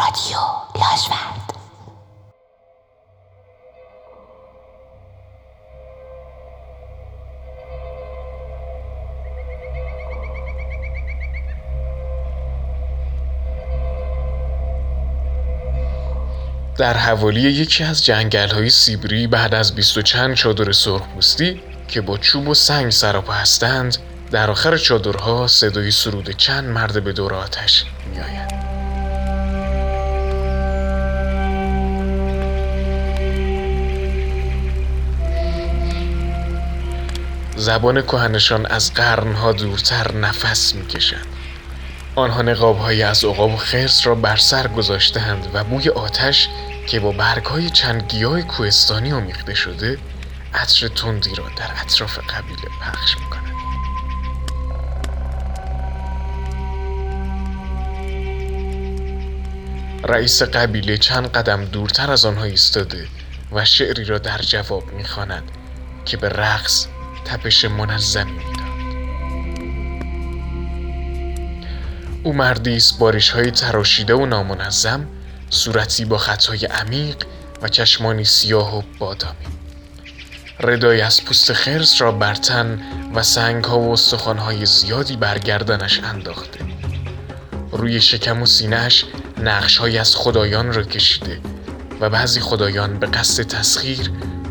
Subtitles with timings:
[0.00, 0.38] رادیو
[0.74, 1.54] لاجورد
[16.78, 22.00] در حوالی یکی از جنگل های سیبری بعد از بیست و چند چادر سرخپوستی که
[22.00, 23.96] با چوب و سنگ سراپا هستند
[24.30, 28.50] در آخر چادرها صدای سرود چند مرد به دور آتش میآید
[37.60, 41.26] زبان کهنشان از قرنها دورتر نفس می‌کشند
[42.16, 46.48] آنها نقابهایی از عقاب و خرس را بر سر گذاشتند و بوی آتش
[46.86, 49.98] که با برگهای چند گیاه کوهستانی آمیخته شده
[50.54, 53.54] عطر تندی را در اطراف قبیله پخش می‌کند.
[60.04, 63.06] رئیس قبیله چند قدم دورتر از آنها ایستاده
[63.52, 65.42] و شعری را در جواب می‌خواند
[66.04, 66.86] که به رقص
[67.30, 68.60] تپش منظمی می‌داد.
[72.24, 75.06] او مردی است بارش های تراشیده و نامنظم
[75.50, 77.16] صورتی با خطای عمیق
[77.62, 79.46] و چشمانی سیاه و بادامی.
[80.60, 82.82] ردای از پوست خرس را بر تن
[83.14, 86.60] و سنگ ها و استخوان های زیادی بر گردنش انداخته.
[87.72, 89.04] روی شکم و سینهش
[89.42, 91.40] نقش از خدایان را کشیده
[92.00, 94.10] و بعضی خدایان به قصد تسخیر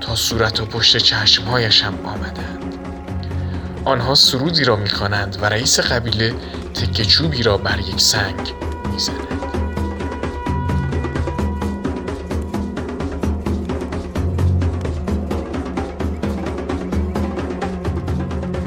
[0.00, 2.59] تا صورت و پشت چشمهایش هم آمدند.
[3.84, 6.34] آنها سرودی را می‌خوانند و رئیس قبیله
[6.74, 8.52] تکه چوبی را بر یک سنگ
[8.92, 9.16] می‌زند.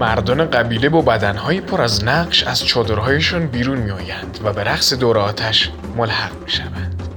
[0.00, 5.18] مردان قبیله با بدنهایی پر از نقش از چادرهایشان بیرون میآیند و به رقص دور
[5.18, 7.09] آتش ملحق می‌شوند.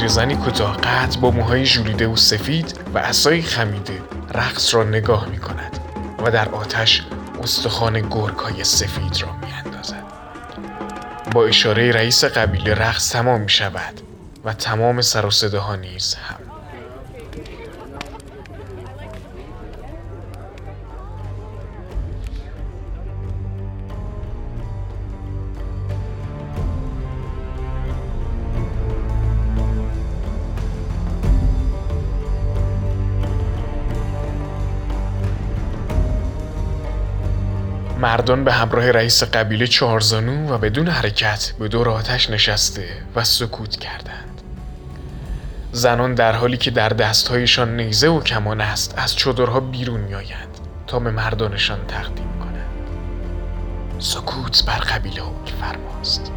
[0.00, 4.02] پیرزنی کوتاه قد با موهای ژولیده و سفید و عصای خمیده
[4.34, 5.78] رقص را نگاه می کند
[6.18, 7.02] و در آتش
[7.42, 10.02] استخوان گرگهای سفید را می اندازد.
[11.32, 14.00] با اشاره رئیس قبیله رقص تمام می شود
[14.44, 16.16] و تمام سر و صداها نیز
[38.00, 43.76] مردان به همراه رئیس قبیله چهارزانو و بدون حرکت به دور آتش نشسته و سکوت
[43.76, 44.40] کردند.
[45.72, 50.98] زنان در حالی که در دستهایشان نیزه و کمان است از چادرها بیرون میآیند تا
[50.98, 52.88] به مردانشان تقدیم کنند.
[53.98, 56.32] سکوت بر قبیله حکم فرماست.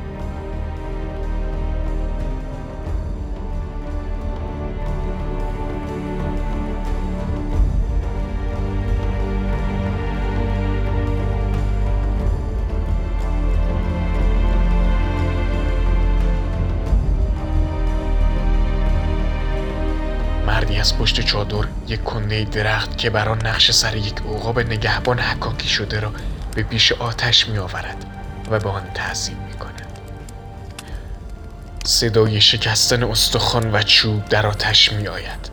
[20.99, 25.99] پشت چادر یک کنده درخت که بر آن نقش سر یک عقاب نگهبان حکاکی شده
[25.99, 26.13] را
[26.55, 28.05] به پیش آتش می آورد
[28.51, 29.99] و به آن تعظیم می کند.
[31.85, 35.49] صدای شکستن استخوان و چوب در آتش می آید.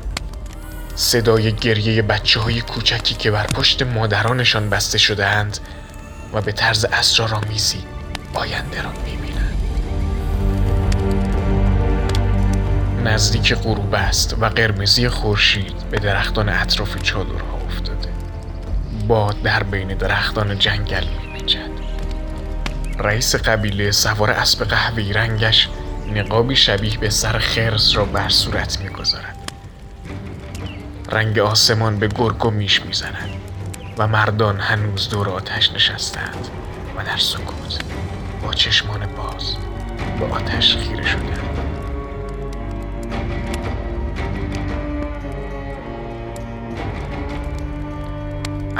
[0.94, 5.58] صدای گریه بچه های کوچکی که بر پشت مادرانشان بسته شده اند
[6.32, 7.84] و به طرز اسرارآمیزی
[8.34, 9.29] آینده را می بینند.
[13.00, 18.08] نزدیک غروب است و قرمزی خورشید به درختان اطراف چادرها افتاده.
[19.08, 21.70] باد در بین درختان جنگل میپیچد.
[22.98, 25.68] رئیس قبیله سوار اسب قهوه‌ای رنگش
[26.14, 29.36] نقابی شبیه به سر خرس را بر صورت می‌گذارد.
[31.12, 33.30] رنگ آسمان به گرگ و میش می‌زند
[33.98, 36.48] و مردان هنوز دور آتش نشستند
[36.96, 37.78] و در سکوت
[38.42, 39.56] با چشمان باز
[40.18, 41.49] به آتش خیره شدند.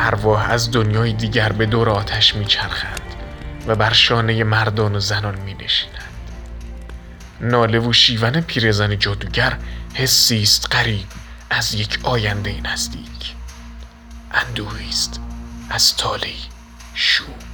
[0.01, 3.01] ارواح از دنیای دیگر به دور آتش میچرخند
[3.67, 6.31] و بر شانه مردان و زنان می نشینند.
[7.41, 9.59] ناله و شیون پیرزن جادوگر
[9.95, 11.07] حسی است غریب
[11.51, 13.35] از یک آینده نزدیک
[14.31, 15.21] اندوهی است
[15.71, 16.37] از تالی
[16.95, 17.50] شوم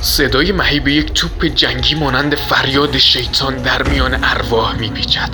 [0.00, 5.30] صدای مهیب یک توپ جنگی مانند فریاد شیطان در میان ارواح میپیچد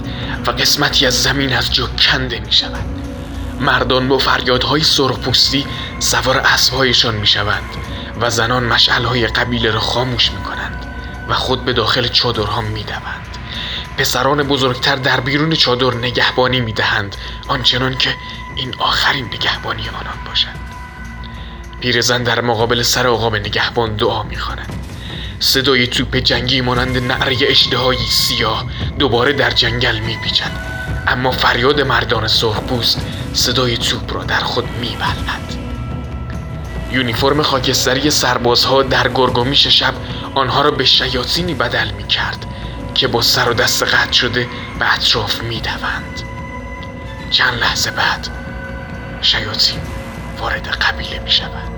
[0.47, 2.85] و قسمتی از زمین از جا کنده می شود
[3.61, 5.67] مردان با فریادهای سرخپوستی
[5.99, 7.65] سوار اسبهایشان می شوند
[8.21, 10.87] و زنان مشعلهای قبیله را خاموش می کنند
[11.29, 13.27] و خود به داخل چادرها می دوند.
[13.99, 17.17] پسران بزرگتر در بیرون چادر نگهبانی می دهند
[17.49, 18.15] آنچنان که
[18.57, 20.64] این آخرین نگهبانی آنان باشد
[21.85, 24.73] پیرزن در مقابل سر آقا نگهبان دعا می‌خواند.
[25.41, 28.65] صدای توپ جنگی مانند نعره اشتهایی سیاه
[28.99, 30.51] دوباره در جنگل میپیچد.
[31.07, 33.01] اما فریاد مردان سرخپوست
[33.33, 35.59] صدای توپ را در خود میبلد
[36.93, 39.95] یونیفرم خاکستری سربازها در گرگومیش شب
[40.35, 42.47] آنها را به شیاطینی بدل می‌کرد
[42.95, 44.49] که با سر و دست قطع شده
[44.79, 46.23] به اطراف می‌دوند.
[47.31, 48.29] چند لحظه بعد
[49.21, 49.81] شیاطین
[50.41, 51.74] وارد قبیله می شود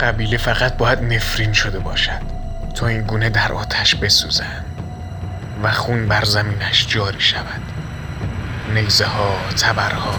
[0.00, 2.38] قبیله فقط باید نفرین شده باشد.
[2.74, 4.64] تا این گونه در آتش بسوزند
[5.62, 7.62] و خون بر زمینش جاری شود.
[8.74, 10.14] نیزه ها تبرها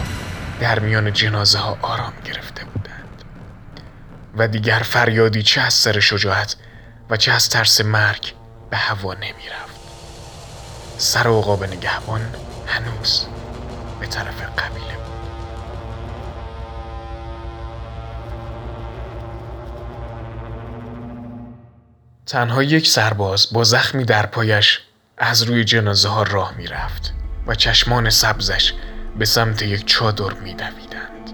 [0.59, 3.23] در میان جنازه ها آرام گرفته بودند.
[4.37, 6.55] و دیگر فریادی چه از سر شجاعت
[7.09, 8.33] و چه از ترس مرگ
[8.69, 9.79] به هوا نمی رفت
[10.97, 12.21] سر عقاب نگهبان
[12.67, 13.25] هنوز
[13.99, 15.18] به طرف قبیله بود.
[22.29, 24.79] تنها یک سرباز با زخمی در پایش
[25.17, 27.13] از روی جنازه ها راه می رفت
[27.47, 28.73] و چشمان سبزش
[29.19, 31.33] به سمت یک چادر می دویدند.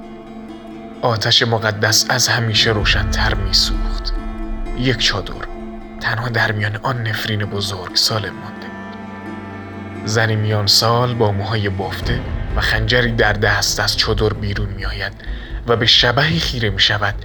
[1.02, 4.14] آتش مقدس از همیشه روشنتر می سوخت.
[4.78, 5.48] یک چادر
[6.02, 12.22] تنها در میان آن نفرین بزرگ سالم مانده بود زنی میان سال با موهای بافته
[12.56, 15.14] و خنجری در دست از چادر بیرون می آید
[15.68, 17.16] و به شبهی خیره می شود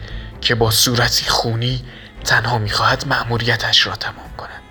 [0.40, 1.84] که با صورتی خونی
[2.25, 4.62] تنها می خواهد مأموریتش را تمام کند.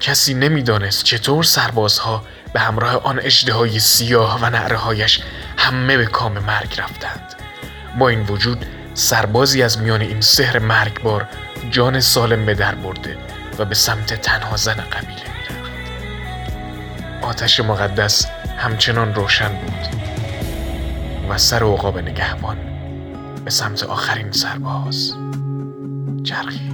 [0.00, 5.20] کسی نمی‌دانست چطور سربازها به همراه آن اجده سیاه و نعرههایش
[5.56, 7.34] همه به کام مرگ رفتند.
[7.98, 11.28] با این وجود سربازی از میان این سحر مرگبار
[11.70, 13.18] جان سالم به در برده
[13.58, 15.72] و به سمت تنها زن قبیله می‌رفت.
[17.22, 18.26] آتش مقدس
[18.58, 20.00] همچنان روشن بود
[21.28, 22.56] و سر عقاب نگهبان
[23.44, 25.14] به سمت آخرین سرباز.
[26.24, 26.73] Charlie.